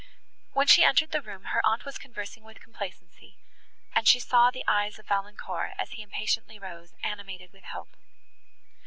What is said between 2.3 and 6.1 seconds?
with complacency, and she saw the eyes of Valancourt, as he